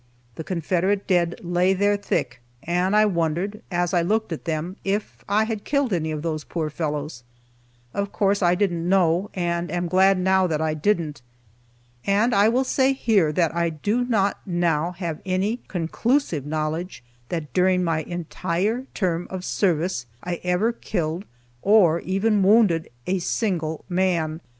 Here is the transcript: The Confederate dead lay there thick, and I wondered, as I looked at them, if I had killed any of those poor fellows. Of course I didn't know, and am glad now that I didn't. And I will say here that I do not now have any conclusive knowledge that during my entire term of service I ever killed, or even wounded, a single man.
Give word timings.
The 0.33 0.43
Confederate 0.43 1.05
dead 1.05 1.39
lay 1.43 1.73
there 1.75 1.95
thick, 1.95 2.41
and 2.63 2.95
I 2.95 3.05
wondered, 3.05 3.61
as 3.69 3.93
I 3.93 4.01
looked 4.01 4.31
at 4.33 4.45
them, 4.45 4.77
if 4.83 5.23
I 5.29 5.43
had 5.43 5.63
killed 5.63 5.93
any 5.93 6.09
of 6.09 6.23
those 6.23 6.43
poor 6.43 6.71
fellows. 6.71 7.23
Of 7.93 8.11
course 8.11 8.41
I 8.41 8.55
didn't 8.55 8.89
know, 8.89 9.29
and 9.35 9.69
am 9.69 9.87
glad 9.87 10.17
now 10.17 10.47
that 10.47 10.59
I 10.59 10.73
didn't. 10.73 11.21
And 12.03 12.33
I 12.33 12.49
will 12.49 12.63
say 12.63 12.93
here 12.93 13.31
that 13.33 13.55
I 13.55 13.69
do 13.69 14.03
not 14.03 14.39
now 14.47 14.93
have 14.93 15.21
any 15.23 15.57
conclusive 15.67 16.47
knowledge 16.47 17.03
that 17.29 17.53
during 17.53 17.83
my 17.83 18.01
entire 18.01 18.87
term 18.95 19.27
of 19.29 19.45
service 19.45 20.07
I 20.23 20.41
ever 20.43 20.71
killed, 20.73 21.25
or 21.61 21.99
even 21.99 22.41
wounded, 22.41 22.89
a 23.05 23.19
single 23.19 23.85
man. 23.87 24.41